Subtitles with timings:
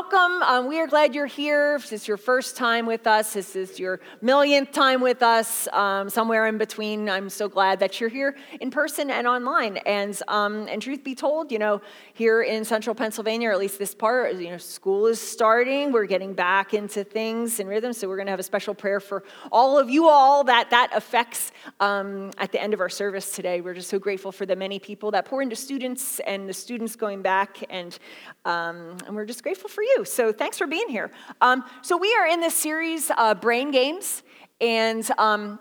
[0.00, 0.42] welcome.
[0.44, 1.74] Um, we are glad you're here.
[1.74, 5.68] If this is your first time with us, this is your millionth time with us,
[5.74, 7.10] um, somewhere in between.
[7.10, 9.76] I'm so glad that you're here in person and online.
[9.78, 11.82] And, um, and truth be told, you know,
[12.14, 15.92] here in central Pennsylvania, or at least this part, you know, school is starting.
[15.92, 17.92] We're getting back into things and rhythm.
[17.92, 19.22] So we're going to have a special prayer for
[19.52, 23.60] all of you all that that affects um, at the end of our service today.
[23.60, 26.96] We're just so grateful for the many people that pour into students and the students
[26.96, 27.58] going back.
[27.68, 27.98] And,
[28.46, 29.89] um, and we're just grateful for you.
[30.04, 31.10] So thanks for being here.
[31.40, 34.22] Um, so we are in this series, uh, Brain Games,
[34.60, 35.58] and um,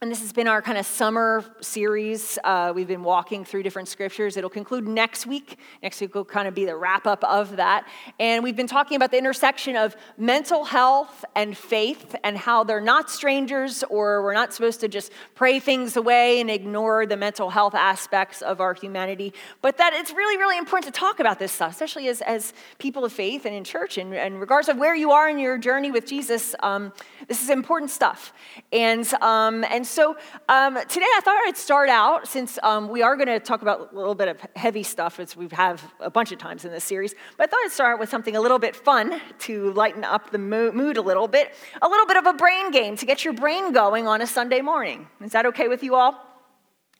[0.00, 2.38] and this has been our kind of summer series.
[2.44, 4.36] Uh, we've been walking through different scriptures.
[4.36, 5.58] It'll conclude next week.
[5.82, 7.84] Next week will kind of be the wrap up of that.
[8.20, 12.80] And we've been talking about the intersection of mental health and faith and how they're
[12.80, 17.50] not strangers or we're not supposed to just pray things away and ignore the mental
[17.50, 19.34] health aspects of our humanity.
[19.62, 23.04] But that it's really, really important to talk about this stuff, especially as, as people
[23.04, 23.98] of faith and in church.
[23.98, 26.92] And, and regardless of where you are in your journey with Jesus, um,
[27.26, 28.32] this is important stuff.
[28.72, 30.16] And, um, and so
[30.48, 33.92] um, today I thought I'd start out, since um, we are going to talk about
[33.92, 36.84] a little bit of heavy stuff, as we have a bunch of times in this
[36.84, 40.30] series, but I thought I'd start with something a little bit fun to lighten up
[40.30, 43.34] the mood a little bit, a little bit of a brain game to get your
[43.34, 45.08] brain going on a Sunday morning.
[45.20, 46.24] Is that okay with you all?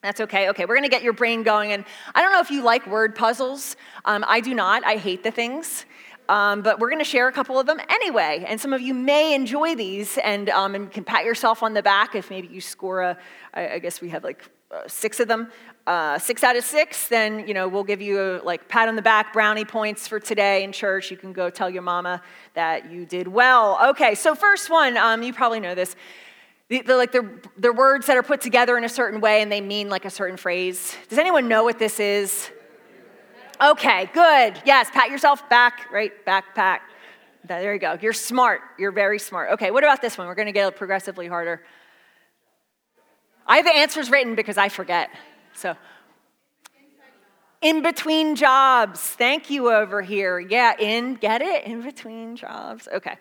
[0.02, 0.48] That's okay.
[0.50, 1.72] Okay, we're going to get your brain going.
[1.72, 3.74] And I don't know if you like word puzzles.
[4.04, 4.84] Um, I do not.
[4.86, 5.86] I hate the things.
[6.28, 8.44] Um, but we're going to share a couple of them anyway.
[8.46, 11.82] And some of you may enjoy these and, um, and can pat yourself on the
[11.82, 13.18] back if maybe you score a,
[13.54, 15.50] I, I guess we have like uh, six of them,
[15.86, 18.96] uh, six out of six, then, you know, we'll give you a, like pat on
[18.96, 21.10] the back brownie points for today in church.
[21.10, 23.78] You can go tell your mama that you did well.
[23.90, 25.96] Okay, so first one, um, you probably know this.
[26.68, 29.62] They're like they're, they're words that are put together in a certain way and they
[29.62, 30.94] mean like a certain phrase.
[31.08, 32.50] Does anyone know what this is?
[33.60, 34.62] Okay, good.
[34.64, 36.12] Yes, pat yourself back, right?
[36.24, 36.80] Backpack.
[37.44, 37.98] There you go.
[38.00, 38.60] You're smart.
[38.78, 39.50] You're very smart.
[39.52, 40.28] Okay, what about this one?
[40.28, 41.64] We're going to get progressively harder.
[43.46, 45.10] I have the answers written because I forget.
[45.54, 45.74] So,
[47.60, 49.00] in between jobs.
[49.00, 50.38] Thank you over here.
[50.38, 51.64] Yeah, in, get it?
[51.64, 52.86] In between jobs.
[52.92, 53.16] Okay.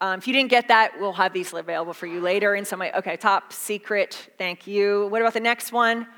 [0.00, 2.80] Um, if you didn't get that, we'll have these available for you later in some
[2.80, 2.90] way.
[2.92, 4.30] Okay, top secret.
[4.36, 5.06] Thank you.
[5.08, 6.08] What about the next one?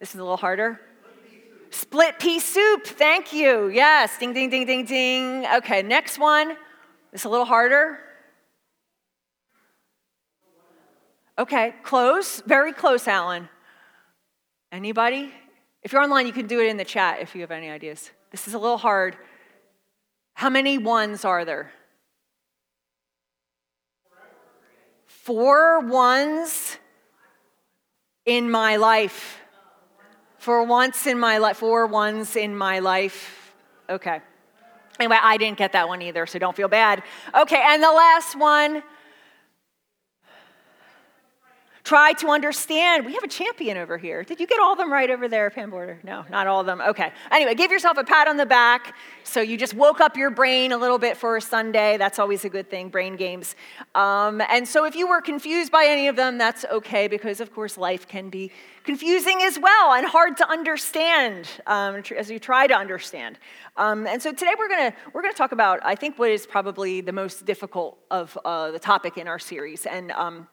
[0.00, 0.80] This is a little harder.
[1.74, 3.66] Split pea soup, thank you.
[3.66, 5.44] Yes, ding, ding, ding, ding, ding.
[5.56, 6.56] Okay, next one.
[7.12, 7.98] It's a little harder.
[11.36, 13.48] Okay, close, very close, Alan.
[14.70, 15.32] Anybody?
[15.82, 18.12] If you're online, you can do it in the chat if you have any ideas.
[18.30, 19.16] This is a little hard.
[20.34, 21.72] How many ones are there?
[25.06, 26.78] Four ones
[28.24, 29.40] in my life.
[30.44, 33.54] For once in my life, for once in my life.
[33.88, 34.20] Okay.
[35.00, 37.02] Anyway, I didn't get that one either, so don't feel bad.
[37.34, 38.82] Okay, and the last one
[41.84, 43.04] Try to understand.
[43.04, 44.24] We have a champion over here.
[44.24, 46.00] Did you get all of them right over there, Pam Border?
[46.02, 46.80] No, not all of them.
[46.80, 47.12] Okay.
[47.30, 48.96] Anyway, give yourself a pat on the back.
[49.22, 51.98] So you just woke up your brain a little bit for a Sunday.
[51.98, 53.54] That's always a good thing, brain games.
[53.94, 57.52] Um, and so if you were confused by any of them, that's okay because, of
[57.52, 58.50] course, life can be
[58.84, 63.38] confusing as well and hard to understand um, as you try to understand.
[63.76, 66.46] Um, and so today we're going to we're gonna talk about, I think, what is
[66.46, 69.84] probably the most difficult of uh, the topic in our series.
[69.84, 70.48] And um,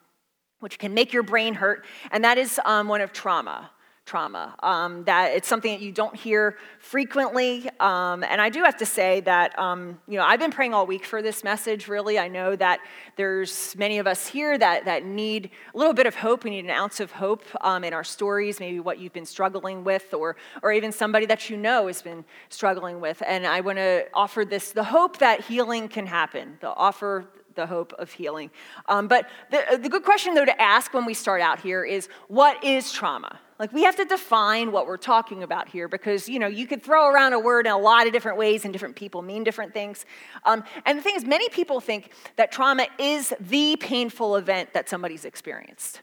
[0.62, 3.70] which can make your brain hurt, and that is um, one of trauma.
[4.04, 4.56] Trauma.
[4.62, 7.70] Um, that it's something that you don't hear frequently.
[7.80, 10.86] Um, and I do have to say that, um, you know, I've been praying all
[10.86, 12.20] week for this message, really.
[12.20, 12.80] I know that
[13.16, 16.44] there's many of us here that, that need a little bit of hope.
[16.44, 19.84] We need an ounce of hope um, in our stories, maybe what you've been struggling
[19.86, 23.24] with, or, or even somebody that you know has been struggling with.
[23.26, 27.28] And I want to offer this the hope that healing can happen, the offer
[27.62, 28.50] the hope of healing.
[28.88, 32.10] Um, but the, the good question, though, to ask when we start out here is
[32.28, 33.40] what is trauma?
[33.60, 36.82] Like, we have to define what we're talking about here because, you know, you could
[36.82, 39.72] throw around a word in a lot of different ways and different people mean different
[39.72, 40.06] things.
[40.46, 44.90] Um, and the thing is, many people think that trauma is the painful event that
[44.90, 46.02] somebody's experienced.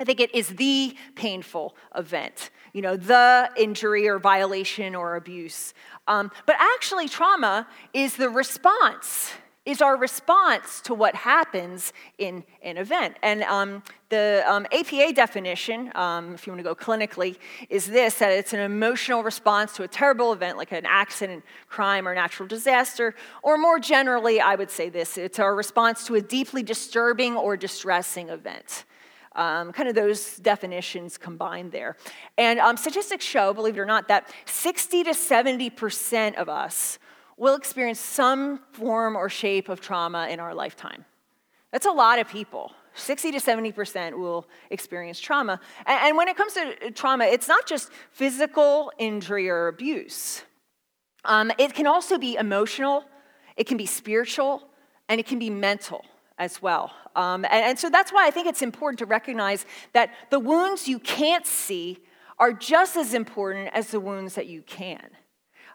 [0.00, 5.74] I think it is the painful event, you know, the injury or violation or abuse.
[6.06, 9.32] Um, but actually, trauma is the response
[9.68, 13.14] is our response to what happens in an event.
[13.22, 17.36] And um, the um, APA definition, um, if you want to go clinically,
[17.68, 22.08] is this that it's an emotional response to a terrible event like an accident, crime,
[22.08, 23.14] or natural disaster.
[23.42, 27.54] Or more generally, I would say this it's our response to a deeply disturbing or
[27.54, 28.86] distressing event.
[29.36, 31.98] Um, kind of those definitions combined there.
[32.38, 36.98] And um, statistics show, believe it or not, that 60 to 70% of us
[37.38, 41.04] will experience some form or shape of trauma in our lifetime.
[41.72, 42.72] That's a lot of people.
[42.94, 45.60] 60 to 70% will experience trauma.
[45.86, 50.42] And when it comes to trauma, it's not just physical injury or abuse,
[51.24, 53.04] um, it can also be emotional,
[53.56, 54.62] it can be spiritual,
[55.08, 56.04] and it can be mental
[56.38, 56.92] as well.
[57.16, 60.88] Um, and, and so that's why I think it's important to recognize that the wounds
[60.88, 61.98] you can't see
[62.38, 65.10] are just as important as the wounds that you can.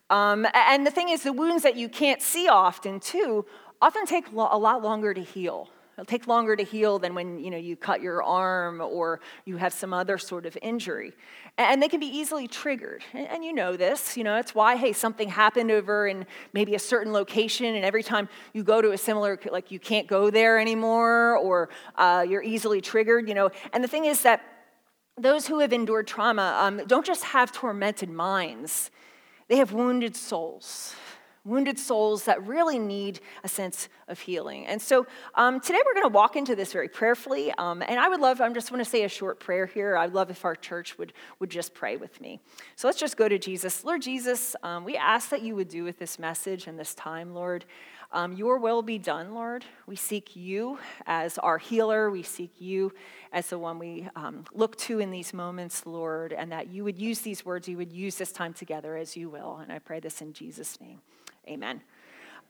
[0.10, 3.46] Um, and the thing is, the wounds that you can't see often, too,
[3.82, 5.70] often take a lot longer to heal.
[5.94, 9.58] It'll take longer to heal than when you know you cut your arm or you
[9.58, 11.14] have some other sort of injury.
[11.60, 13.04] And they can be easily triggered.
[13.14, 16.80] And you know this, you know, it's why, hey, something happened over in maybe a
[16.80, 20.58] certain location, and every time you go to a similar, like you can't go there
[20.58, 23.52] anymore, or uh, you're easily triggered, you know.
[23.72, 24.42] And the thing is that
[25.16, 28.90] those who have endured trauma um, don't just have tormented minds,
[29.48, 30.96] they have wounded souls
[31.46, 34.66] wounded souls that really need a sense of healing.
[34.66, 35.06] And so
[35.36, 37.52] um, today we're going to walk into this very prayerfully.
[37.58, 39.98] Um, and I would love, I'm just going to say a short prayer here.
[39.98, 42.40] I'd love if our church would, would just pray with me.
[42.78, 43.84] So let's just go to Jesus.
[43.84, 47.34] Lord Jesus, um, we ask that you would do with this message and this time,
[47.34, 47.66] Lord.
[48.14, 49.66] Um, your will be done, Lord.
[49.88, 50.78] We seek you
[51.08, 52.12] as our healer.
[52.12, 52.94] We seek you
[53.32, 57.00] as the one we um, look to in these moments, Lord, and that you would
[57.00, 59.58] use these words, you would use this time together as you will.
[59.58, 61.02] And I pray this in Jesus' name.
[61.50, 61.82] Amen.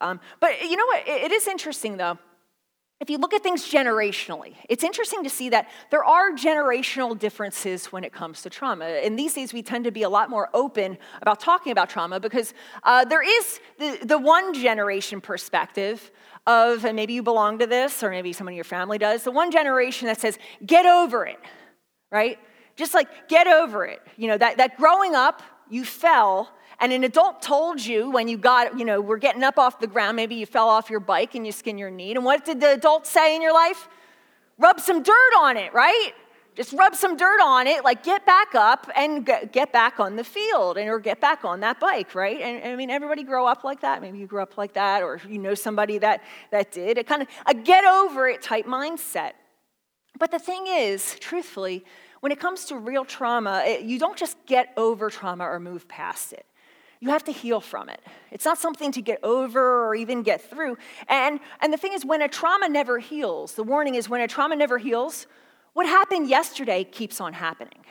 [0.02, 1.08] Um, but you know what?
[1.08, 2.18] It is interesting, though.
[3.00, 7.88] If you look at things generationally, it's interesting to see that there are generational differences
[7.88, 8.86] when it comes to trauma.
[8.86, 12.20] And these days, we tend to be a lot more open about talking about trauma
[12.22, 12.54] because
[12.84, 16.12] uh, there is the, the one generation perspective
[16.48, 19.32] of, and maybe you belong to this, or maybe someone in your family does, the
[19.32, 21.40] one generation that says, get over it,
[22.12, 22.38] right?
[22.76, 24.02] Just like get over it.
[24.18, 26.52] You know, that, that growing up, you fell
[26.84, 29.88] and an adult told you when you got, you know, we're getting up off the
[29.88, 32.12] ground, maybe you fell off your bike and you skin your knee.
[32.12, 33.88] And what did the adult say in your life?
[34.58, 36.12] Rub some dirt on it, right?
[36.56, 40.26] Just rub some dirt on it, like get back up and get back on the
[40.26, 42.42] field and or get back on that bike, right?
[42.42, 44.02] And I mean, everybody grow up like that.
[44.02, 46.22] Maybe you grew up like that, or you know somebody that
[46.52, 46.98] that did.
[46.98, 49.32] A kind of a get over it type mindset.
[50.20, 51.86] But the thing is, truthfully,
[52.20, 55.88] when it comes to real trauma, it, you don't just get over trauma or move
[55.88, 56.46] past it
[57.04, 58.00] you have to heal from it.
[58.32, 60.78] It's not something to get over or even get through.
[61.10, 64.28] And, and the thing is, when a trauma never heals, the warning is when a
[64.28, 65.28] trauma never heals,
[65.74, 67.84] what happened yesterday keeps on happening.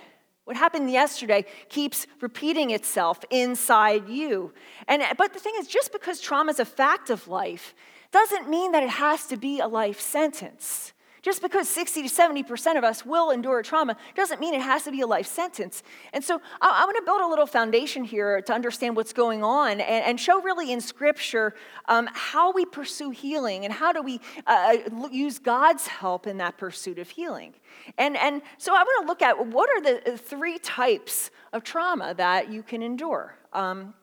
[0.44, 4.54] What happened yesterday keeps repeating itself inside you.
[4.88, 7.74] And, but the thing is, just because trauma is a fact of life
[8.12, 10.94] doesn't mean that it has to be a life sentence.
[11.22, 14.90] Just because 60 to 70% of us will endure trauma doesn't mean it has to
[14.90, 15.84] be a life sentence.
[16.12, 19.44] And so I, I want to build a little foundation here to understand what's going
[19.44, 21.54] on and, and show really in Scripture
[21.86, 26.38] um, how we pursue healing and how do we uh, uh use God's help in
[26.38, 27.54] that pursuit of healing.
[27.98, 32.14] And, and so I want to look at what are the three types of trauma
[32.14, 33.38] that you can endure.
[33.52, 33.94] Um,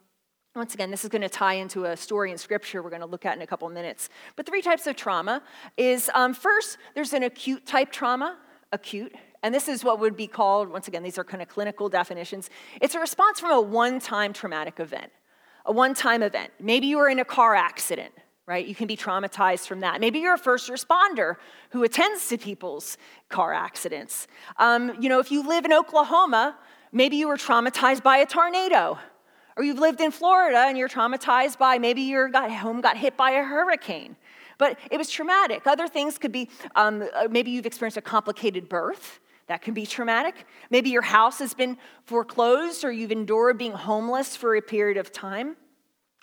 [0.55, 3.07] once again, this is going to tie into a story in scripture we're going to
[3.07, 4.09] look at in a couple minutes.
[4.35, 5.43] But three types of trauma
[5.77, 8.37] is um, first, there's an acute type trauma,
[8.71, 9.13] acute.
[9.43, 12.49] And this is what would be called, once again, these are kind of clinical definitions.
[12.81, 15.11] It's a response from a one time traumatic event,
[15.65, 16.51] a one time event.
[16.59, 18.11] Maybe you were in a car accident,
[18.47, 18.65] right?
[18.65, 20.01] You can be traumatized from that.
[20.01, 21.35] Maybe you're a first responder
[21.69, 22.97] who attends to people's
[23.29, 24.27] car accidents.
[24.57, 26.57] Um, you know, if you live in Oklahoma,
[26.91, 28.97] maybe you were traumatized by a tornado
[29.59, 33.31] or you've lived in Florida and you're traumatized by maybe your home got hit by
[33.31, 34.15] a hurricane.
[34.57, 35.67] But it was traumatic.
[35.67, 39.19] Other things could be um, uh, maybe you've experienced a complicated birth.
[39.47, 40.45] That can be traumatic.
[40.69, 45.11] Maybe your house has been foreclosed or you've endured being homeless for a period of
[45.11, 45.57] time.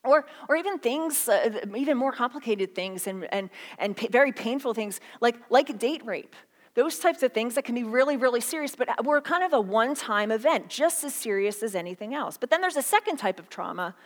[0.03, 4.99] Or, or even things, uh, even more complicated things and, and, and very painful things
[5.21, 6.35] like, like date rape
[6.77, 9.61] those types of things that can be really, really serious, but we're kind of a
[9.61, 12.37] one time event, just as serious as anything else.
[12.37, 13.97] But then there's a second type of trauma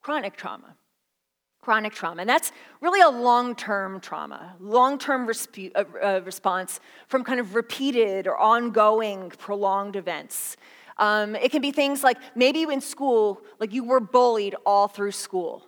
[0.00, 0.74] chronic trauma.
[1.60, 2.22] Chronic trauma.
[2.22, 2.50] And that's
[2.80, 8.26] really a long term trauma, long term resp- uh, uh, response from kind of repeated
[8.26, 10.56] or ongoing prolonged events.
[10.96, 15.12] Um, it can be things like maybe in school, like you were bullied all through
[15.12, 15.66] school.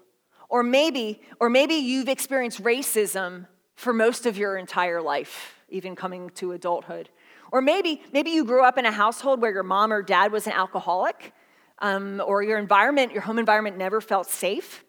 [0.49, 6.31] Or maybe, or maybe you've experienced racism for most of your entire life even coming
[6.31, 7.09] to adulthood.
[7.53, 10.47] Or maybe, maybe you grew up in a household where your mom or dad was
[10.47, 11.33] an alcoholic,
[11.81, 14.85] um, or your environment, your home environment never felt safe.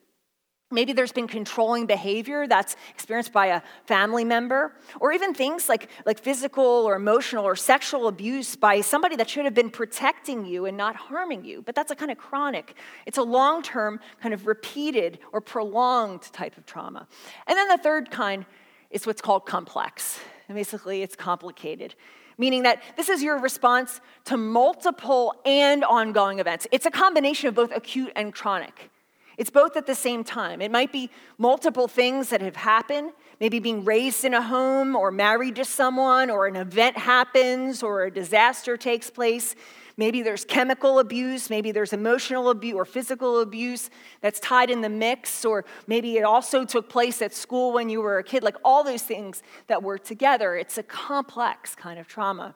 [0.73, 5.89] Maybe there's been controlling behavior that's experienced by a family member, or even things like,
[6.05, 10.65] like physical or emotional or sexual abuse by somebody that should have been protecting you
[10.65, 11.61] and not harming you.
[11.61, 16.21] But that's a kind of chronic, it's a long term, kind of repeated or prolonged
[16.21, 17.05] type of trauma.
[17.47, 18.45] And then the third kind
[18.91, 20.21] is what's called complex.
[20.51, 21.95] And basically, it's complicated
[22.37, 26.65] meaning that this is your response to multiple and ongoing events.
[26.71, 28.89] It's a combination of both acute and chronic.
[29.37, 30.59] It's both at the same time.
[30.59, 35.11] It might be multiple things that have happened, maybe being raised in a home or
[35.11, 39.55] married to someone, or an event happens or a disaster takes place.
[40.01, 43.91] Maybe there's chemical abuse, maybe there's emotional abuse or physical abuse
[44.21, 48.01] that's tied in the mix, or maybe it also took place at school when you
[48.01, 50.55] were a kid, like all those things that work together.
[50.55, 52.55] It's a complex kind of trauma.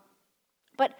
[0.75, 0.97] But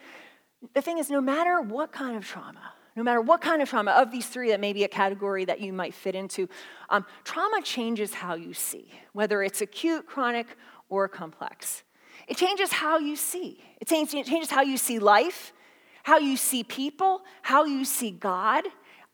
[0.75, 3.93] the thing is, no matter what kind of trauma, no matter what kind of trauma,
[3.93, 6.47] of these three that may be a category that you might fit into,
[6.91, 10.45] um, trauma changes how you see, whether it's acute, chronic,
[10.89, 11.81] or complex.
[12.27, 13.63] It changes how you see.
[13.81, 15.51] It changes how you see life,
[16.05, 18.63] how you see people, how you see God.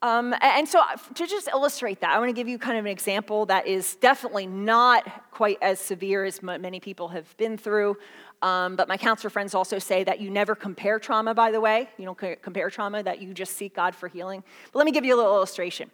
[0.02, 0.82] Um, and so,
[1.14, 3.96] to just illustrate that, I want to give you kind of an example that is
[3.96, 7.96] definitely not quite as severe as many people have been through.
[8.42, 11.88] Um, but my counselor friends also say that you never compare trauma, by the way.
[11.98, 14.44] You don't compare trauma, that you just seek God for healing.
[14.74, 15.90] But let me give you a little illustration.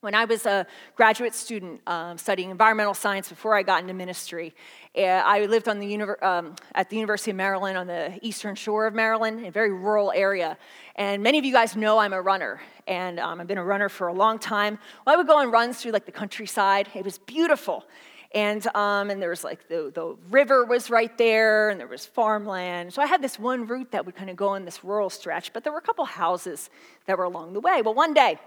[0.00, 0.64] When I was a
[0.94, 4.54] graduate student um, studying environmental science before I got into ministry,
[4.96, 8.86] uh, I lived on the um, at the University of Maryland on the eastern shore
[8.86, 10.56] of Maryland, a very rural area.
[10.94, 13.88] And many of you guys know I'm a runner, and um, I've been a runner
[13.88, 14.78] for a long time.
[15.04, 16.88] Well, I would go on runs through like the countryside.
[16.94, 17.84] It was beautiful.
[18.32, 22.06] And, um, and there was like the, the river was right there, and there was
[22.06, 22.94] farmland.
[22.94, 25.52] So I had this one route that would kind of go in this rural stretch,
[25.52, 26.70] but there were a couple houses
[27.06, 27.82] that were along the way.
[27.82, 28.38] Well, one day,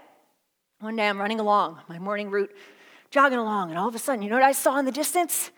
[0.82, 2.50] one day I'm running along my morning route,
[3.12, 5.52] jogging along, and all of a sudden, you know what I saw in the distance?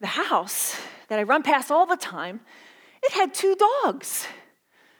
[0.00, 2.40] The house that I run past all the time,
[3.04, 4.26] it had two dogs.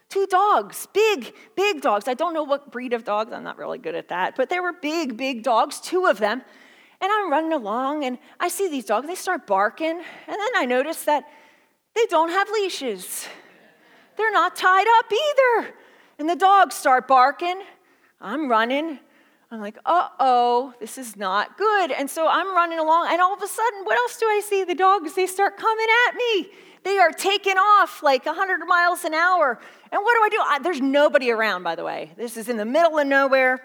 [0.08, 2.06] Two dogs, big, big dogs.
[2.06, 4.60] I don't know what breed of dogs, I'm not really good at that, but they
[4.60, 6.42] were big, big dogs, two of them.
[7.00, 9.90] And I'm running along and I see these dogs, they start barking.
[9.90, 11.24] And then I notice that
[11.96, 13.26] they don't have leashes.
[14.16, 15.74] They're not tied up either.
[16.20, 17.60] And the dogs start barking.
[18.20, 19.00] I'm running.
[19.50, 21.90] I'm like, uh oh, this is not good.
[21.90, 24.64] And so I'm running along, and all of a sudden, what else do I see?
[24.64, 26.48] The dogs, they start coming at me.
[26.84, 29.58] They are taking off like 100 miles an hour.
[29.90, 30.36] And what do I do?
[30.40, 32.12] I, there's nobody around, by the way.
[32.16, 33.60] This is in the middle of nowhere.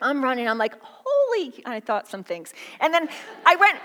[0.00, 0.48] I'm running.
[0.48, 2.52] I'm like, holy, I thought some things.
[2.80, 3.08] And then
[3.44, 3.78] I went,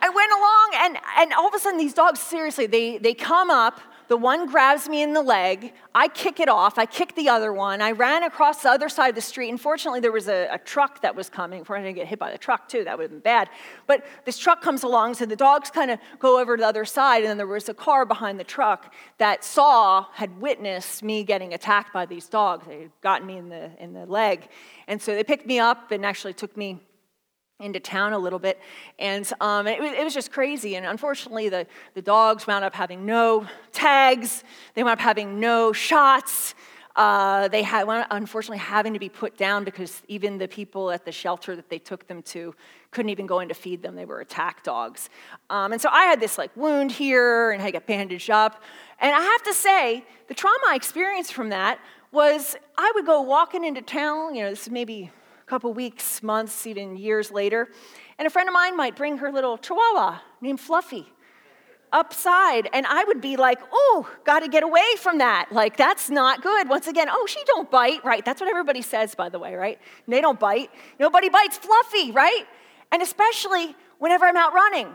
[0.00, 3.50] I went along and, and all of a sudden these dogs, seriously, they, they come
[3.50, 5.72] up, the one grabs me in the leg.
[5.94, 6.78] I kick it off.
[6.78, 7.80] I kick the other one.
[7.80, 9.50] I ran across the other side of the street.
[9.50, 11.64] Unfortunately, there was a, a truck that was coming.
[11.68, 12.84] I didn't get hit by the truck, too.
[12.84, 13.48] That would have been bad.
[13.86, 16.84] But this truck comes along, so the dogs kind of go over to the other
[16.84, 17.22] side.
[17.22, 21.54] And then there was a car behind the truck that saw, had witnessed me getting
[21.54, 22.66] attacked by these dogs.
[22.66, 24.48] They had gotten me in the, in the leg.
[24.86, 26.80] And so they picked me up and actually took me
[27.62, 28.60] into town a little bit.
[28.98, 30.76] And um, it, was, it, was, just crazy.
[30.76, 35.72] And unfortunately, the, the dogs wound up having no tags, they wound up having no
[35.72, 36.54] shots.
[36.94, 41.12] Uh, they had, unfortunately, having to be put down because even the people at the
[41.12, 42.54] shelter that they took them to
[42.90, 43.96] couldn't even go in to feed them.
[43.96, 45.08] They were attack dogs.
[45.48, 48.62] Um, and so I had this like wound here and to get bandaged up.
[49.00, 51.78] And I have to say, the trauma I experienced from that
[52.12, 55.10] was I would go walking into town, you know, this is maybe
[55.52, 57.68] couple weeks, months, even years later.
[58.16, 61.06] And a friend of mine might bring her little chihuahua named Fluffy
[61.92, 65.52] upside and i would be like oh got to get away from that.
[65.52, 66.70] Like that's not good.
[66.70, 68.24] Once again oh she don't bite right?
[68.24, 69.78] That's what everybody says by the way right?
[70.08, 70.70] They don't bite.
[70.98, 72.44] Nobody bites fluffy right?
[72.90, 74.88] And especially whenever i'm out running.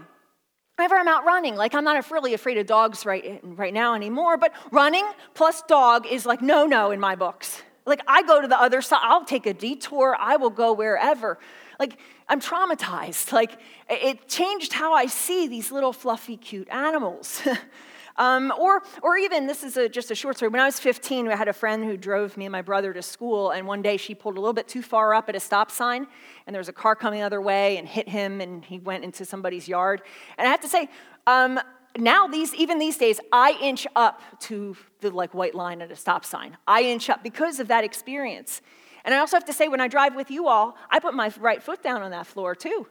[0.77, 4.37] Whenever i'm out running like i'm not really afraid of dogs right, right now anymore
[4.37, 8.47] but running plus dog is like no no in my books like, I go to
[8.47, 11.39] the other side, I'll take a detour, I will go wherever.
[11.79, 13.31] Like, I'm traumatized.
[13.37, 17.41] Like, it changed how I see these little fluffy, cute animals.
[18.17, 20.49] um, or, or even, this is a, just a short story.
[20.49, 23.01] When I was 15, I had a friend who drove me and my brother to
[23.01, 25.71] school, and one day she pulled a little bit too far up at a stop
[25.71, 26.07] sign,
[26.45, 29.03] and there was a car coming the other way and hit him, and he went
[29.03, 30.01] into somebody's yard.
[30.37, 30.89] And I have to say,
[31.27, 31.59] um,
[31.97, 35.95] now these even these days i inch up to the like white line at a
[35.95, 36.57] stop sign.
[36.67, 38.61] I inch up because of that experience.
[39.05, 41.31] And i also have to say when i drive with you all i put my
[41.39, 42.87] right foot down on that floor too.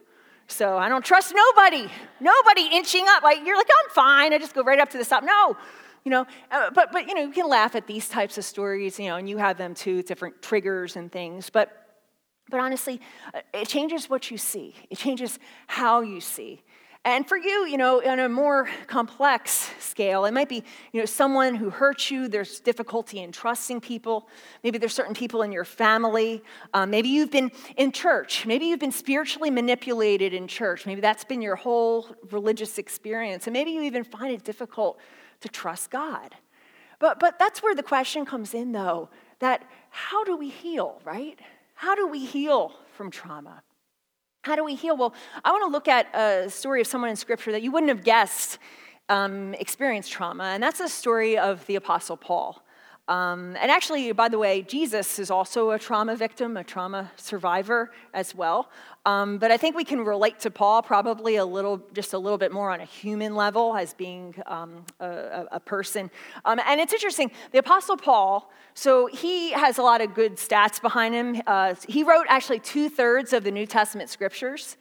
[0.47, 1.89] So i don't trust nobody.
[2.21, 3.23] Nobody inching up.
[3.23, 4.33] Like you're like i'm fine.
[4.33, 5.25] I just go right up to the stop.
[5.25, 5.57] No.
[6.05, 8.99] You know uh, but but you know you can laugh at these types of stories
[8.99, 11.51] you know and you have them too different triggers and things.
[11.51, 11.69] But
[12.49, 13.01] But honestly,
[13.35, 16.63] uh, it changes what you see, it changes how you see.
[17.07, 21.07] And for you, you know, on a more complex scale, it might be, you know,
[21.07, 22.27] someone who hurts you.
[22.27, 24.29] There's difficulty in trusting people.
[24.65, 26.43] Maybe there's certain people in your family.
[26.75, 28.45] Um, maybe you've been in church.
[28.45, 30.85] Maybe you've been spiritually manipulated in church.
[30.85, 33.47] Maybe that's been your whole religious experience.
[33.47, 34.99] And maybe you even find it difficult
[35.43, 36.35] to trust God.
[36.99, 41.39] But, but that's where the question comes in, though, that how do we heal, right?
[41.75, 43.63] How do we heal from trauma?
[44.47, 44.97] How do we heal?
[44.97, 45.13] Well,
[45.45, 48.05] I want to look at a story of someone in Scripture that you wouldn't have
[48.05, 48.61] guessed
[49.09, 52.63] um, experienced trauma, and that's the story of the Apostle Paul.
[53.09, 57.91] Um, and actually, by the way, Jesus is also a trauma victim, a trauma survivor
[58.15, 58.71] as well.
[59.07, 62.39] Um, but I think we can relate to Paul probably a little, just a little
[62.39, 66.11] bit more on a human level as being um, a, a, person.
[66.45, 70.83] Um, and it's interesting, the Apostle Paul, so he has a lot of good stats
[70.83, 71.41] behind him.
[71.47, 74.77] Uh, he wrote actually two thirds of the New Testament scriptures.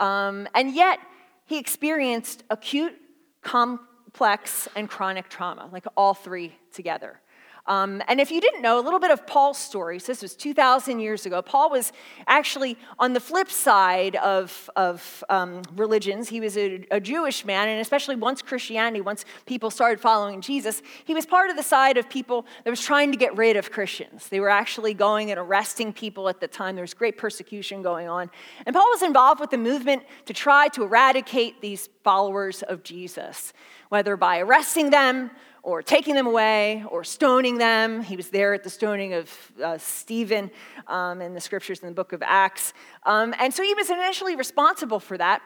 [0.00, 0.98] Um, and yet,
[1.44, 2.94] he experienced acute,
[3.42, 7.20] complex, and chronic trauma, like all three together.
[7.68, 9.98] Um, and if you didn't know, a little bit of Paul's story.
[9.98, 11.42] So this was 2,000 years ago.
[11.42, 11.92] Paul was
[12.26, 16.28] actually on the flip side of, of um, religions.
[16.28, 20.82] He was a, a, Jewish man, and especially once Christianity, once people started following Jesus,
[21.04, 23.70] he was part of the side of people that was trying to get rid of
[23.70, 24.28] Christians.
[24.28, 26.76] They were actually going and arresting people at the time.
[26.76, 28.30] There was great persecution going on.
[28.64, 33.52] And Paul was involved with the movement to try to eradicate these followers of Jesus,
[33.88, 35.30] whether by arresting them
[35.66, 38.00] or taking them away or stoning them.
[38.00, 40.48] He was there at the stoning of uh, Stephen
[40.86, 42.72] um, in the scriptures in the book of Acts.
[43.04, 45.42] Um, and so he was initially responsible for that.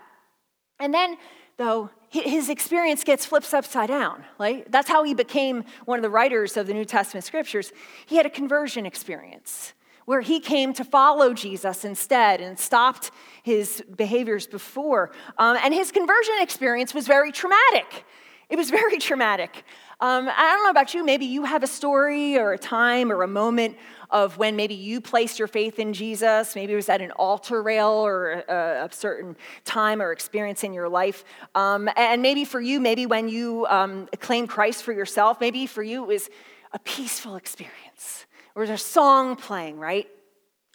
[0.79, 1.17] And then,
[1.57, 4.23] though, his experience gets flipped upside down.
[4.39, 4.71] Right?
[4.71, 7.73] That's how he became one of the writers of the New Testament scriptures.
[8.05, 9.73] He had a conversion experience
[10.05, 13.11] where he came to follow Jesus instead and stopped
[13.43, 15.13] his behaviors before.
[15.39, 18.05] Um, and his conversion experience was very traumatic.
[18.51, 19.65] It was very traumatic.
[20.03, 23.23] Um, I don't know about you, maybe you have a story or a time or
[23.23, 23.77] a moment
[24.09, 26.55] of when maybe you placed your faith in Jesus.
[26.55, 30.73] Maybe it was at an altar rail or a, a certain time or experience in
[30.73, 31.23] your life.
[31.55, 35.83] Um, and maybe for you, maybe when you um, claim Christ for yourself, maybe for
[35.83, 36.31] you it was
[36.73, 38.25] a peaceful experience.
[38.55, 40.09] Or there's a song playing, right?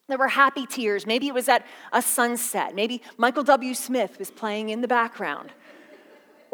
[0.08, 1.08] There were happy tears.
[1.08, 2.76] Maybe it was at a sunset.
[2.76, 3.74] Maybe Michael W.
[3.74, 5.52] Smith was playing in the background.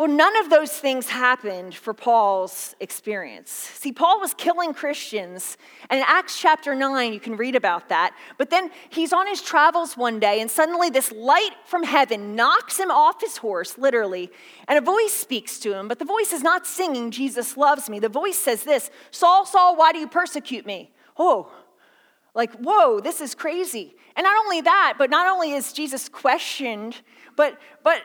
[0.02, 3.52] Well, none of those things happened for Paul's experience.
[3.52, 5.58] See, Paul was killing Christians,
[5.92, 8.16] and in Acts chapter 9, you can read about that.
[8.40, 12.80] But then he's on his travels one day, and suddenly this light from heaven knocks
[12.80, 14.32] him off his horse, literally,
[14.68, 15.88] and a voice speaks to him.
[15.88, 18.00] But the voice is not singing, Jesus loves me.
[18.00, 20.90] The voice says this Saul, Saul, why do you persecute me?
[21.16, 21.52] Oh,
[22.34, 23.94] like, whoa, this is crazy.
[24.16, 27.02] And not only that, but not only is Jesus questioned,
[27.36, 28.02] but, but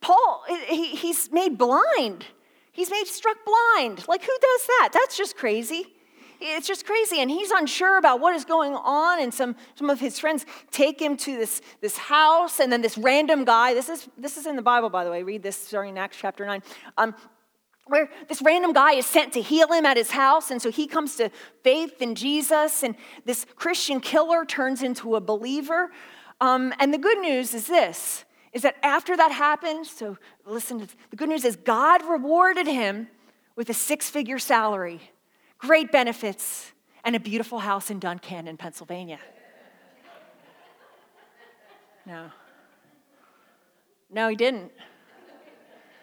[0.00, 2.26] Paul, he, he's made blind.
[2.72, 4.06] He's made struck blind.
[4.08, 4.90] Like, who does that?
[4.92, 5.86] That's just crazy.
[6.40, 7.20] It's just crazy.
[7.20, 9.20] And he's unsure about what is going on.
[9.20, 12.60] And some, some of his friends take him to this, this house.
[12.60, 15.22] And then this random guy, this is, this is in the Bible, by the way.
[15.22, 16.62] Read this starting in Acts chapter 9.
[16.96, 17.14] Um,
[17.86, 20.50] where this random guy is sent to heal him at his house.
[20.50, 21.28] And so he comes to
[21.62, 22.82] faith in Jesus.
[22.82, 22.94] And
[23.26, 25.90] this Christian killer turns into a believer.
[26.40, 31.16] Um, and the good news is this is that after that happened, so listen, the
[31.16, 33.08] good news is God rewarded him
[33.56, 35.00] with a six figure salary,
[35.58, 36.72] great benefits,
[37.04, 39.18] and a beautiful house in Duncannon, Pennsylvania.
[42.06, 42.30] No.
[44.10, 44.72] No, he didn't.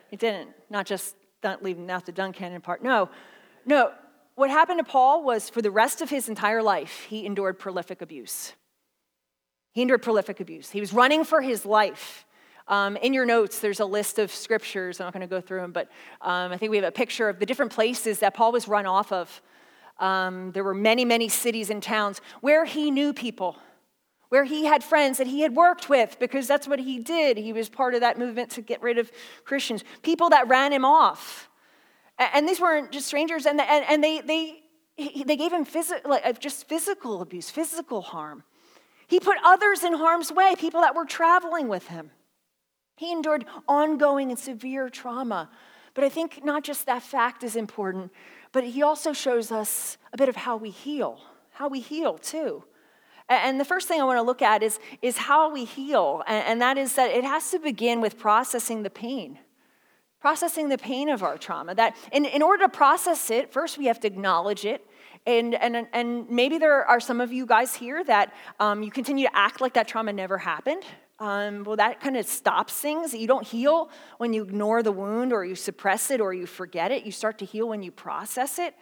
[0.09, 0.51] He didn't.
[0.69, 1.15] Not just
[1.61, 2.81] leaving out the Duncannon part.
[2.81, 3.09] No,
[3.65, 3.91] no.
[4.35, 8.01] What happened to Paul was for the rest of his entire life, he endured prolific
[8.01, 8.53] abuse.
[9.71, 10.69] He endured prolific abuse.
[10.69, 12.25] He was running for his life.
[12.67, 14.99] Um, in your notes, there's a list of scriptures.
[14.99, 15.89] I'm not going to go through them, but
[16.21, 18.85] um, I think we have a picture of the different places that Paul was run
[18.85, 19.41] off of.
[19.99, 23.57] Um, there were many, many cities and towns where he knew people,
[24.29, 27.37] where he had friends that he had worked with because that's what he did.
[27.37, 29.11] He was part of that movement to get rid of
[29.45, 31.49] Christians, people that ran him off.
[32.19, 34.63] And these weren't just strangers, and, and, they, they,
[34.97, 38.43] they gave him phys- like, just physical abuse, physical harm.
[39.07, 42.11] He put others in harm's way, people that were traveling with him.
[42.97, 45.49] He endured ongoing and severe trauma.
[45.93, 48.11] But I think not just that fact is important,
[48.51, 52.65] but he also shows us a bit of how we heal, how we heal too.
[53.29, 56.61] And the first thing I want to look at is, is how we heal, and
[56.61, 59.39] that is that it has to begin with processing the pain.
[60.19, 61.75] Processing the pain of our trauma.
[61.75, 64.81] That in, in order to process it, first we have to acknowledge it,
[65.27, 69.27] And, and, and maybe there are some of you guys here that um, you continue
[69.27, 70.83] to act like that trauma never happened.
[71.19, 73.13] Um, well, that kind of stops things.
[73.13, 76.91] You don't heal when you ignore the wound or you suppress it or you forget
[76.91, 77.05] it.
[77.05, 78.75] You start to heal when you process it.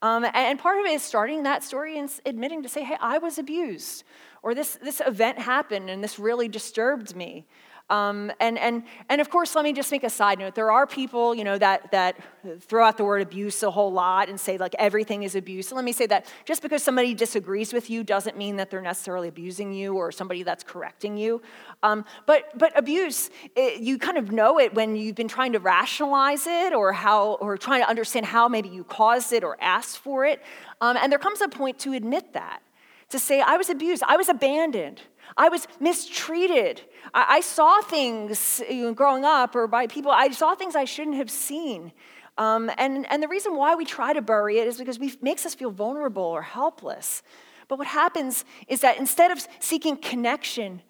[0.00, 3.18] Um, and part of it is starting that story and admitting to say, hey, I
[3.18, 4.02] was abused,
[4.42, 7.46] or this, this event happened and this really disturbed me.
[7.92, 10.54] Um, and, and, and of course, let me just make a side note.
[10.54, 12.16] There are people, you know, that, that
[12.60, 15.68] throw out the word abuse a whole lot and say like everything is abuse.
[15.68, 18.80] So let me say that just because somebody disagrees with you doesn't mean that they're
[18.80, 21.42] necessarily abusing you or somebody that's correcting you.
[21.82, 25.58] Um, but, but abuse, it, you kind of know it when you've been trying to
[25.58, 29.98] rationalize it or how, or trying to understand how maybe you caused it or asked
[29.98, 30.42] for it.
[30.80, 32.62] Um, and there comes a point to admit that
[33.10, 35.02] to say, I was abused, I was abandoned,
[35.36, 36.82] I was mistreated.
[37.14, 38.62] I, I saw things
[38.94, 41.92] growing up or by people, I saw things I shouldn't have seen.
[42.38, 45.44] Um, and, and the reason why we try to bury it is because it makes
[45.44, 47.22] us feel vulnerable or helpless.
[47.68, 50.82] But what happens is that instead of seeking connection,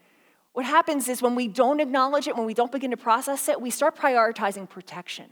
[0.52, 3.60] what happens is when we don't acknowledge it, when we don't begin to process it,
[3.60, 5.26] we start prioritizing protection.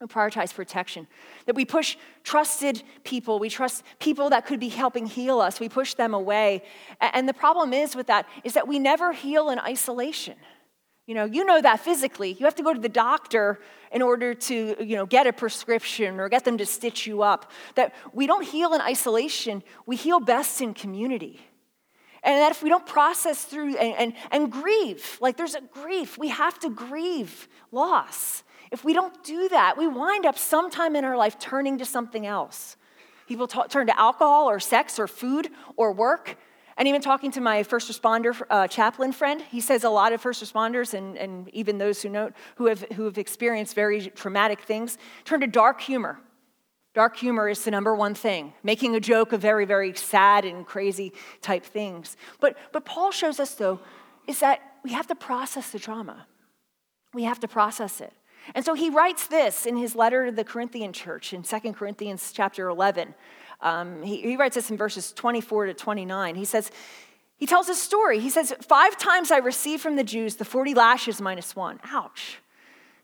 [0.00, 1.08] We prioritize protection.
[1.46, 5.68] That we push trusted people, we trust people that could be helping heal us, we
[5.68, 6.62] push them away.
[7.00, 10.36] And the problem is with that is that we never heal in isolation.
[11.08, 12.32] You know, you know that physically.
[12.32, 16.20] You have to go to the doctor in order to, you know, get a prescription
[16.20, 17.50] or get them to stitch you up.
[17.76, 21.40] That we don't heal in isolation, we heal best in community.
[22.22, 26.18] And that if we don't process through and, and, and grieve, like there's a grief,
[26.18, 28.42] we have to grieve loss.
[28.70, 32.26] If we don't do that, we wind up sometime in our life turning to something
[32.26, 32.76] else.
[33.26, 36.36] People turn to alcohol or sex or food or work.
[36.76, 40.20] And even talking to my first responder uh, chaplain friend, he says a lot of
[40.20, 44.60] first responders and, and even those who know who have, who have experienced very traumatic
[44.60, 46.20] things turn to dark humor.
[46.94, 50.66] Dark humor is the number one thing, making a joke of very, very sad and
[50.66, 52.16] crazy type things.
[52.40, 53.80] But, but Paul shows us, though,
[54.26, 56.26] is that we have to process the trauma.
[57.12, 58.12] We have to process it.
[58.54, 62.32] And so he writes this in his letter to the Corinthian church in 2 Corinthians
[62.32, 63.14] chapter 11.
[63.60, 66.34] Um, he, he writes this in verses 24 to 29.
[66.34, 66.70] He says,
[67.38, 68.18] he tells a story.
[68.18, 71.78] He says, Five times I received from the Jews the 40 lashes minus one.
[71.84, 72.38] Ouch.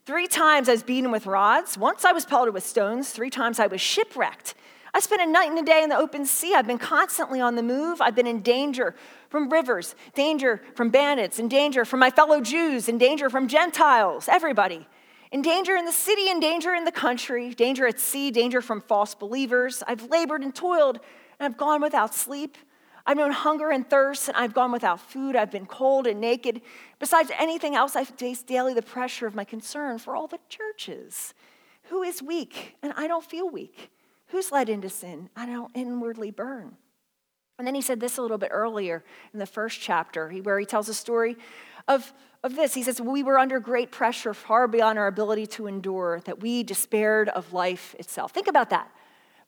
[0.07, 1.79] Three times I was beaten with rods.
[1.79, 3.11] Once I was pelted with stones.
[3.11, 4.55] Three times I was shipwrecked.
[4.93, 6.55] I spent a night and a day in the open sea.
[6.55, 8.01] I've been constantly on the move.
[8.01, 8.95] I've been in danger
[9.29, 14.29] from rivers, danger from bandits, in danger from my fellow Jews, in danger from Gentiles,
[14.29, 14.87] everybody.
[15.35, 18.81] In danger in the city in danger in the country, danger at sea, danger from
[18.81, 19.83] false believers.
[19.85, 21.01] I've labored and toiled,
[21.41, 22.57] and I've gone without sleep.
[23.05, 25.35] I've known hunger and thirst, and I've gone without food.
[25.35, 26.63] I've been cold and naked.
[27.01, 31.35] Besides anything else, I face daily the pressure of my concern for all the churches.
[31.91, 32.77] Who is weak?
[32.81, 33.91] And I don't feel weak.
[34.27, 35.31] Who's led into sin?
[35.35, 36.77] I don't inwardly burn.
[37.59, 40.67] And then he said this a little bit earlier in the first chapter, where he
[40.67, 41.37] tells a story
[41.89, 42.75] of, of this.
[42.75, 46.63] He says, We were under great pressure, far beyond our ability to endure, that we
[46.63, 48.33] despaired of life itself.
[48.33, 48.91] Think about that.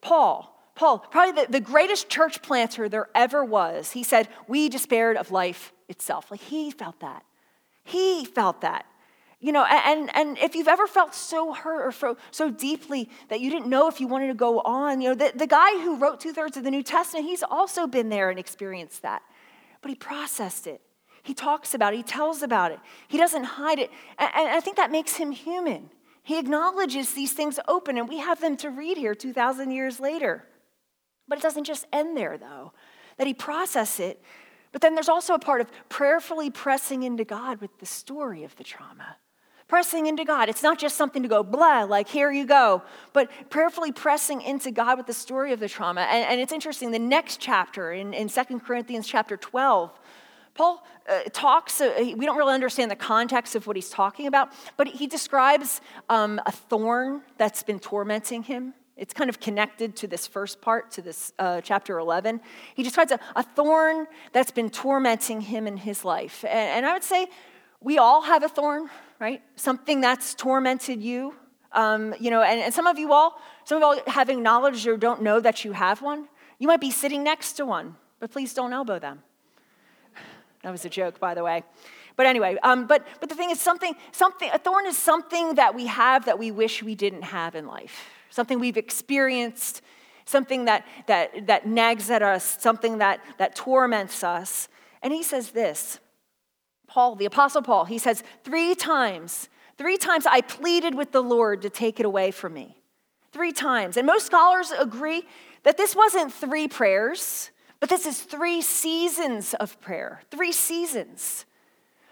[0.01, 5.16] Paul, Paul, probably the, the greatest church planter there ever was, he said, We despaired
[5.16, 6.31] of life itself.
[6.31, 7.25] Like he felt that.
[7.85, 8.87] He felt that.
[9.38, 13.51] You know, and, and if you've ever felt so hurt or so, deeply that you
[13.51, 16.20] didn't know if you wanted to go on, you know, the, the guy who wrote
[16.20, 19.22] two thirds of the New Testament, he's also been there and experienced that.
[19.83, 20.81] But he processed it.
[21.27, 23.91] He talks about it, he tells about it, he doesn't hide it.
[24.17, 25.91] And I think that makes him human.
[26.23, 30.45] He acknowledges these things open, and we have them to read here 2,000 years later.
[31.27, 32.73] But it doesn't just end there, though,
[33.17, 34.23] that he processes it.
[34.71, 38.55] But then there's also a part of prayerfully pressing into God with the story of
[38.55, 39.17] the trauma.
[39.67, 40.49] Pressing into God.
[40.49, 44.71] It's not just something to go blah, like here you go, but prayerfully pressing into
[44.71, 46.03] God with the story of the trauma.
[46.03, 49.91] And, and it's interesting, the next chapter in, in 2 Corinthians chapter 12,
[50.57, 54.53] Paul uh, talks, uh, we don't really understand the context of what he's talking about,
[54.77, 58.75] but he describes um, a thorn that's been tormenting him.
[58.97, 62.40] It's kind of connected to this first part, to this uh, chapter 11.
[62.75, 66.45] He describes a, a, thorn that's been tormenting him in his life.
[66.45, 67.27] And, and, I would say
[67.83, 68.88] we all have a thorn,
[69.21, 69.42] right?
[69.57, 71.35] Something that's tormented you.
[71.73, 74.87] Um, you know, and, and some of you all, some of you all have acknowledged
[74.87, 76.29] or don't know that you have one.
[76.59, 79.23] You might be sitting next to one, but please don't elbow them.
[80.62, 81.62] That was a joke, by the way.
[82.16, 85.75] But anyway, um, but, but the thing is, something, something, a thorn is something that
[85.75, 89.83] we have that we wish we didn't have in life, something we've experienced,
[90.25, 94.69] something that, that, that nags at us, something that, that torments us.
[95.03, 96.01] And he says this
[96.87, 101.62] Paul, the Apostle Paul, he says, Three times, three times I pleaded with the Lord
[101.62, 102.81] to take it away from me.
[103.33, 103.97] Three times.
[103.97, 105.25] And most scholars agree
[105.64, 110.23] that this wasn't three prayers, but this is three seasons of prayer.
[110.31, 111.45] Three seasons.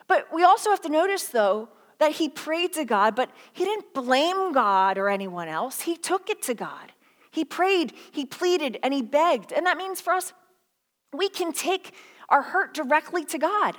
[0.07, 3.95] But we also have to notice, though, that he prayed to God, but he didn't
[3.95, 5.83] blame God or anyone else.
[5.83, 6.93] He took it to God.
[7.31, 9.53] He prayed, he pleaded, and he begged.
[9.53, 10.33] And that means for us,
[11.13, 11.95] we can take
[12.29, 13.77] our hurt directly to God.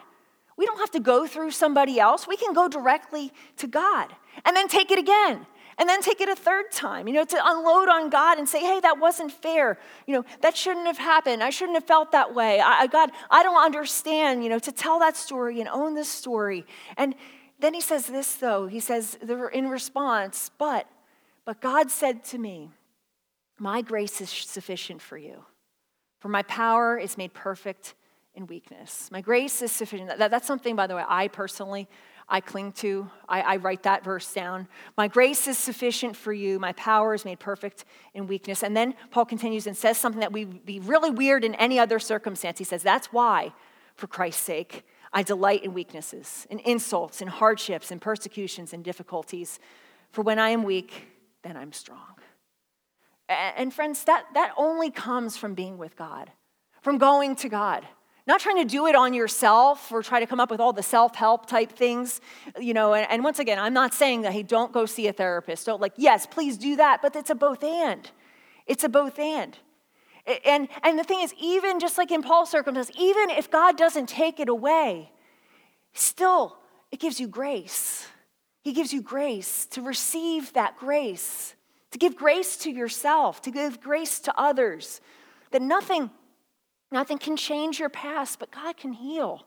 [0.58, 2.28] We don't have to go through somebody else.
[2.28, 4.14] We can go directly to God
[4.46, 5.46] and then take it again
[5.78, 8.62] and then take it a third time, you know, to unload on God and say,
[8.62, 9.78] hey, that wasn't fair.
[10.08, 11.44] You know, that shouldn't have happened.
[11.44, 12.62] I shouldn't have felt that way.
[12.62, 16.66] I, God, I don't understand, you know, to tell that story and own this story.
[16.96, 17.16] And
[17.60, 18.68] then he says this, though.
[18.68, 19.18] He says
[19.54, 20.88] in response, but,
[21.44, 22.70] but God said to me,
[23.58, 25.44] my grace is sufficient for you,
[26.20, 27.96] for my power is made perfect
[28.34, 29.10] in weakness.
[29.12, 30.18] My grace is sufficient.
[30.18, 31.88] That, that's something, by the way, I personally
[32.28, 33.10] I cling to.
[33.30, 34.68] I, I, write that verse down.
[34.98, 36.60] My grace is sufficient for you.
[36.60, 37.86] My power is made perfect
[38.16, 38.64] in weakness.
[38.64, 42.00] And then Paul continues and says something that would be really weird in any other
[42.00, 42.58] circumstance.
[42.58, 43.54] He says, That's why,
[43.96, 44.84] for Christ's sake,
[45.14, 49.60] I delight in weaknesses, in insults, in hardships, in persecutions, in difficulties.
[50.12, 51.08] For when I am weak,
[51.44, 52.16] then I'm strong.
[53.30, 56.32] And friends, that, that only comes from being with God,
[56.82, 57.88] from going to God.
[58.28, 60.84] Not trying to do it on yourself or try to come up with all the
[60.84, 62.22] self help type things,
[62.60, 62.94] you know.
[62.94, 65.68] And, and, once again, I'm not saying that, hey, don't go see a therapist.
[65.68, 68.10] Don't, like, yes, please do that, but it's a both and.
[68.66, 69.58] It's a both and.
[70.44, 74.10] And, and the thing is, even just like in Paul's circumstance, even if God doesn't
[74.10, 75.12] take it away,
[75.94, 76.58] still,
[76.92, 78.08] it gives you grace.
[78.62, 81.54] He gives you grace to receive that grace,
[81.92, 85.00] to give grace to yourself, to give grace to others.
[85.52, 86.10] That nothing
[86.92, 89.46] Nothing can change your past, but God can heal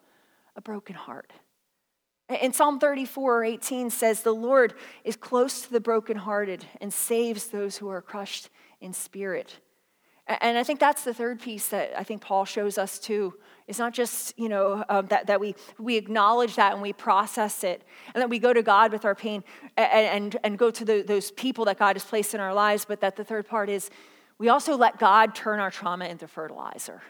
[0.56, 1.32] a broken heart.
[2.28, 7.78] And Psalm 34, 18 says, The Lord is close to the brokenhearted and saves those
[7.78, 9.60] who are crushed in spirit.
[10.26, 13.32] And I think that's the third piece that I think Paul shows us too.
[13.66, 17.64] It's not just, you know, um, that, that we, we acknowledge that and we process
[17.64, 17.82] it,
[18.14, 19.42] and that we go to God with our pain
[19.78, 22.84] and, and, and go to the, those people that God has placed in our lives,
[22.84, 23.88] but that the third part is
[24.38, 27.00] we also let God turn our trauma into fertilizer.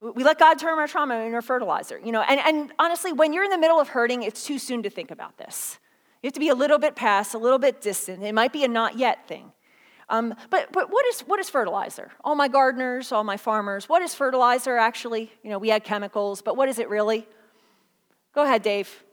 [0.00, 2.22] We let God turn our trauma into our fertilizer, you know.
[2.22, 5.10] And, and honestly, when you're in the middle of hurting, it's too soon to think
[5.10, 5.78] about this.
[6.22, 8.22] You have to be a little bit past, a little bit distant.
[8.22, 9.52] It might be a not yet thing.
[10.08, 12.10] Um, but but what, is, what is fertilizer?
[12.24, 15.32] All my gardeners, all my farmers, what is fertilizer actually?
[15.42, 17.26] You know, we had chemicals, but what is it really?
[18.34, 19.04] Go ahead, Dave.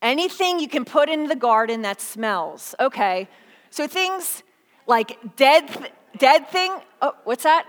[0.00, 2.74] Anything you can put in the garden that smells.
[2.80, 3.28] Okay.
[3.70, 4.42] So things
[4.88, 7.66] like dead, dead thing, oh, what's that?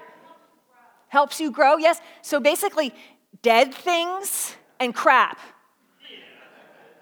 [1.09, 2.01] Helps you grow, yes.
[2.21, 2.93] So basically,
[3.41, 5.39] dead things and crap.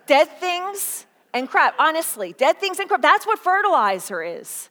[0.05, 2.33] Dead things and crap, honestly.
[2.33, 3.01] Dead things and crap.
[3.01, 4.69] That's what fertilizer is.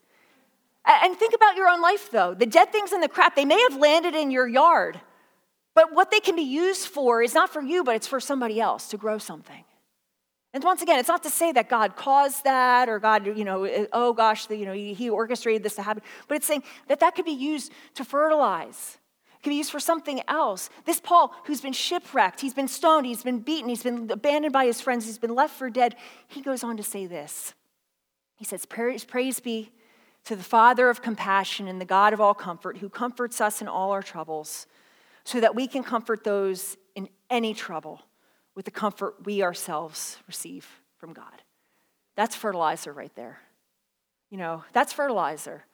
[0.85, 2.35] And think about your own life, though.
[2.35, 5.01] The dead things and the crap, they may have landed in your yard,
[5.75, 8.61] but what they can be used for is not for you, but it's for somebody
[8.61, 9.65] else to grow something.
[10.53, 13.87] And once again, it's not to say that God caused that or God, you know,
[13.93, 17.01] oh gosh, the, you know, he, he orchestrated this to happen, but it's saying that
[17.01, 18.99] that could be used to fertilize.
[19.35, 20.69] It could be used for something else.
[20.87, 24.67] This Paul, who's been shipwrecked, he's been stoned, he's been beaten, he's been abandoned by
[24.67, 25.95] his friends, he's been left for dead.
[26.27, 27.55] He goes on to say this.
[28.37, 29.71] He says, Praise, praise be
[30.25, 33.69] to the Father of compassion and the God of all comfort, who comforts us in
[33.69, 34.67] all our troubles,
[35.25, 38.03] so that we can comfort those in any trouble
[38.55, 40.67] with the comfort we ourselves receive
[40.99, 41.43] from God.
[42.17, 43.39] That's fertilizer right there.
[44.31, 45.65] You know, that's fertilizer.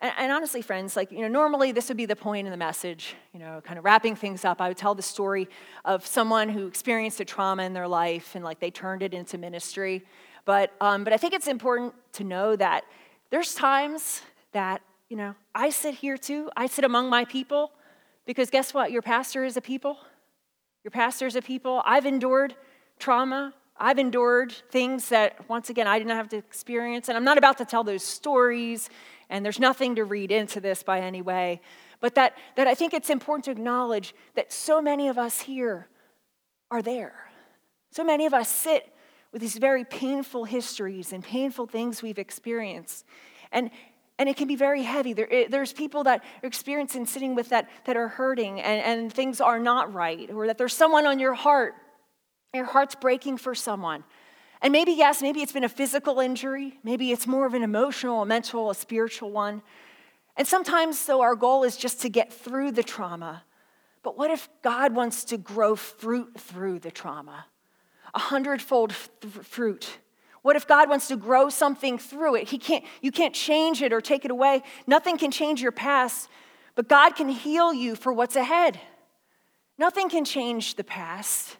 [0.00, 2.56] And, and, honestly, friends, like, you know, normally this would be the point in the
[2.56, 4.60] message, you know, kind of wrapping things up.
[4.60, 5.48] I would tell the story
[5.84, 9.36] of someone who experienced a trauma in their life and like they turned it into
[9.36, 10.04] ministry.
[10.44, 12.84] But, um, but I think it's important to know that
[13.30, 17.72] there's times that, you know, I sit here too, I sit among my people
[18.24, 18.90] because guess what?
[18.90, 19.98] Your pastor is a people.
[20.84, 21.82] Your pastors of people.
[21.84, 22.54] I've endured
[22.98, 23.54] trauma.
[23.76, 27.08] I've endured things that, once again, I didn't have to experience.
[27.08, 28.90] And I'm not about to tell those stories,
[29.30, 31.60] and there's nothing to read into this by any way.
[32.00, 35.88] But that, that I think it's important to acknowledge that so many of us here
[36.70, 37.30] are there.
[37.92, 38.92] So many of us sit
[39.32, 43.04] with these very painful histories and painful things we've experienced.
[43.52, 43.70] And,
[44.20, 45.14] and it can be very heavy.
[45.14, 49.10] There, it, there's people that are experiencing sitting with that that are hurting and, and
[49.10, 51.72] things are not right, or that there's someone on your heart,
[52.52, 54.04] your heart's breaking for someone.
[54.60, 58.20] And maybe, yes, maybe it's been a physical injury, maybe it's more of an emotional,
[58.20, 59.62] a mental, a spiritual one.
[60.36, 63.44] And sometimes, though, our goal is just to get through the trauma.
[64.02, 67.46] But what if God wants to grow fruit through the trauma?
[68.14, 69.08] A hundredfold f-
[69.46, 69.98] fruit
[70.42, 72.48] What if God wants to grow something through it?
[72.48, 74.62] He can't, you can't change it or take it away.
[74.86, 76.28] Nothing can change your past,
[76.74, 78.80] but God can heal you for what's ahead.
[79.78, 81.56] Nothing can change the past,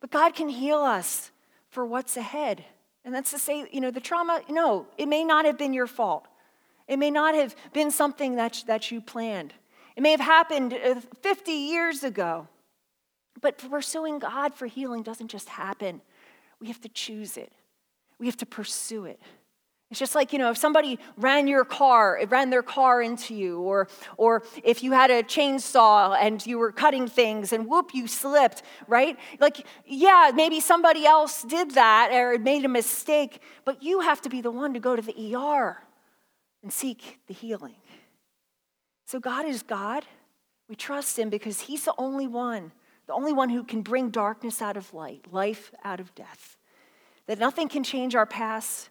[0.00, 1.30] but God can heal us
[1.68, 2.64] for what's ahead.
[3.04, 5.86] And that's to say, you know, the trauma, no, it may not have been your
[5.86, 6.26] fault.
[6.86, 9.54] It may not have been something that, that you planned.
[9.96, 12.48] It may have happened uh, 50 years ago.
[13.40, 16.00] But pursuing God for healing doesn't just happen,
[16.60, 17.52] we have to choose it,
[18.22, 19.20] we have to pursue it.
[19.90, 23.34] It's just like, you know, if somebody ran your car, it ran their car into
[23.34, 27.90] you, or, or if you had a chainsaw and you were cutting things and whoop,
[27.92, 29.18] you slipped, right?
[29.40, 34.28] Like, yeah, maybe somebody else did that or made a mistake, but you have to
[34.28, 35.82] be the one to go to the ER
[36.62, 37.74] and seek the healing.
[39.04, 40.04] So God is God.
[40.68, 42.70] We trust Him because He's the only one,
[43.08, 46.56] the only one who can bring darkness out of light, life out of death.
[47.26, 48.90] That nothing can change our past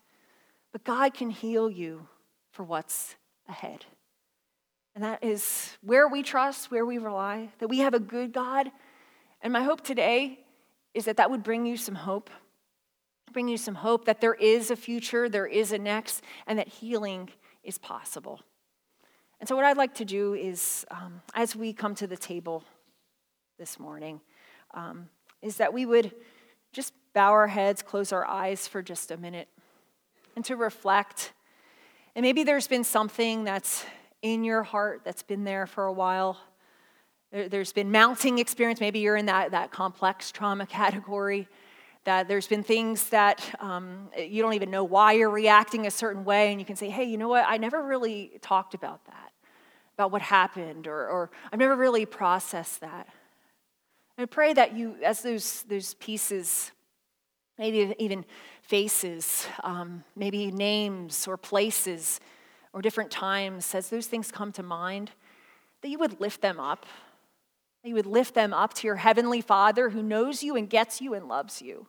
[0.71, 2.07] but God can heal you
[2.51, 3.15] for what's
[3.47, 3.85] ahead.
[4.95, 8.71] And that is where we trust, where we rely, that we have a good God.
[9.41, 10.39] And my hope today
[10.93, 12.29] is that that would bring you some hope,
[13.31, 16.67] bring you some hope that there is a future, there is a next, and that
[16.67, 17.29] healing
[17.63, 18.41] is possible.
[19.39, 22.63] And so, what I'd like to do is, um, as we come to the table
[23.57, 24.21] this morning,
[24.73, 25.09] um,
[25.41, 26.11] is that we would
[26.71, 29.47] just bow our heads, close our eyes for just a minute
[30.35, 31.33] and to reflect.
[32.15, 33.85] And maybe there's been something that's
[34.21, 36.37] in your heart that's been there for a while.
[37.31, 38.79] There's been mounting experience.
[38.79, 41.47] Maybe you're in that, that complex trauma category.
[42.03, 46.25] That there's been things that um, you don't even know why you're reacting a certain
[46.25, 47.45] way, and you can say, hey, you know what?
[47.47, 49.31] I never really talked about that,
[49.97, 53.07] about what happened, or, or I've never really processed that.
[54.21, 56.71] I pray that you, as those, those pieces,
[57.57, 58.25] maybe even
[58.61, 62.19] faces, um, maybe names or places
[62.73, 65.11] or different times, as those things come to mind,
[65.81, 66.85] that you would lift them up.
[67.83, 71.01] That you would lift them up to your heavenly Father who knows you and gets
[71.01, 71.87] you and loves you.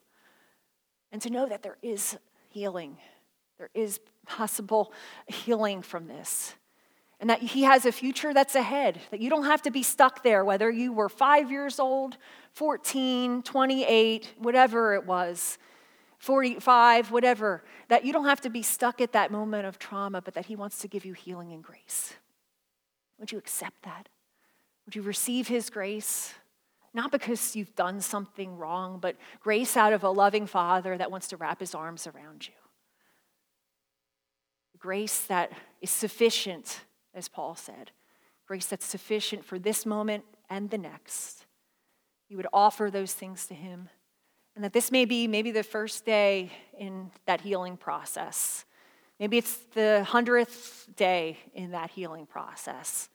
[1.10, 2.16] And to know that there is
[2.48, 2.96] healing,
[3.58, 4.92] there is possible
[5.26, 6.54] healing from this.
[7.22, 10.24] And that He has a future that's ahead, that you don't have to be stuck
[10.24, 12.18] there, whether you were five years old,
[12.54, 15.56] 14, 28, whatever it was
[16.18, 20.34] 45, whatever, that you don't have to be stuck at that moment of trauma, but
[20.34, 22.14] that He wants to give you healing and grace.
[23.20, 24.08] Would you accept that?
[24.84, 26.34] Would you receive His grace?
[26.92, 31.28] Not because you've done something wrong, but grace out of a loving Father that wants
[31.28, 32.54] to wrap His arms around you.
[34.76, 36.80] Grace that is sufficient,
[37.14, 37.90] as Paul said.
[38.46, 41.46] Grace that's sufficient for this moment and the next.
[42.28, 43.88] You would offer those things to Him.
[44.54, 48.64] And that this may be maybe the first day in that healing process.
[49.18, 53.08] Maybe it's the hundredth day in that healing process.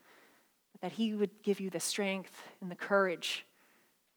[0.72, 3.46] But that He would give you the strength and the courage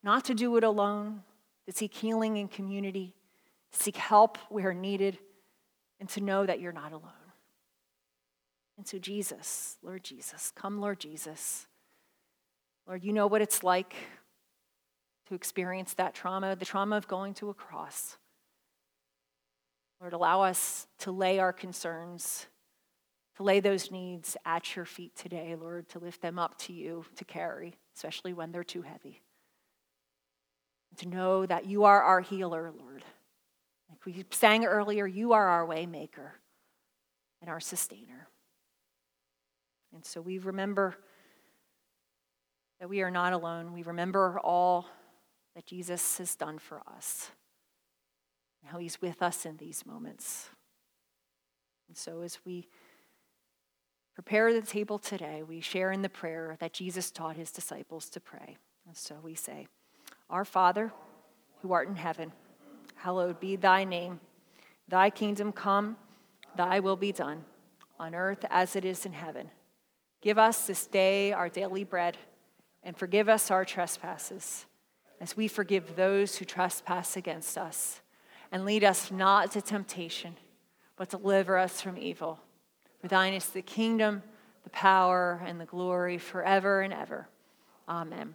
[0.02, 1.22] not to do it alone,
[1.66, 3.14] to seek healing in community,
[3.70, 5.18] seek help where needed,
[5.98, 7.19] and to know that you're not alone.
[8.80, 11.66] And so, Jesus, Lord Jesus, come, Lord Jesus.
[12.88, 13.94] Lord, you know what it's like
[15.28, 18.16] to experience that trauma, the trauma of going to a cross.
[20.00, 22.46] Lord, allow us to lay our concerns,
[23.36, 27.04] to lay those needs at your feet today, Lord, to lift them up to you
[27.16, 29.20] to carry, especially when they're too heavy.
[30.88, 33.04] And to know that you are our healer, Lord.
[33.90, 36.30] Like we sang earlier, you are our waymaker
[37.42, 38.30] and our sustainer.
[39.94, 40.96] And so we remember
[42.78, 43.72] that we are not alone.
[43.72, 44.86] We remember all
[45.54, 47.30] that Jesus has done for us
[48.62, 50.48] and how he's with us in these moments.
[51.88, 52.68] And so, as we
[54.14, 58.20] prepare the table today, we share in the prayer that Jesus taught his disciples to
[58.20, 58.56] pray.
[58.86, 59.66] And so we say,
[60.28, 60.92] Our Father,
[61.62, 62.32] who art in heaven,
[62.94, 64.20] hallowed be thy name.
[64.88, 65.96] Thy kingdom come,
[66.56, 67.44] thy will be done,
[67.98, 69.50] on earth as it is in heaven.
[70.20, 72.16] Give us this day our daily bread,
[72.82, 74.66] and forgive us our trespasses
[75.20, 78.00] as we forgive those who trespass against us.
[78.52, 80.36] And lead us not to temptation,
[80.96, 82.40] but deliver us from evil.
[83.00, 84.22] For thine is the kingdom,
[84.64, 87.28] the power, and the glory forever and ever.
[87.88, 88.34] Amen.